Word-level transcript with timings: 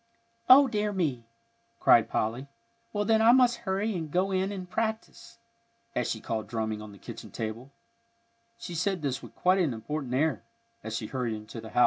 "O 0.49 0.67
dear 0.67 0.91
me!" 0.91 1.27
cried 1.79 2.09
Polly. 2.09 2.47
"Well, 2.91 3.05
then, 3.05 3.21
I 3.21 3.31
must 3.33 3.57
hurry 3.67 3.95
and 3.95 4.09
go 4.09 4.31
in 4.31 4.51
and 4.51 4.67
practise," 4.67 5.37
as 5.93 6.09
she 6.09 6.19
called 6.19 6.47
drumming 6.47 6.81
on 6.81 6.91
the 6.91 6.97
kitchen 6.97 7.29
table; 7.29 7.71
she 8.57 8.73
said 8.73 9.03
this 9.03 9.21
with 9.21 9.35
quite 9.35 9.59
an 9.59 9.75
important 9.75 10.15
air, 10.15 10.41
as 10.83 10.95
she 10.95 11.05
hurried 11.05 11.35
into 11.35 11.61
the 11.61 11.69
house. 11.69 11.79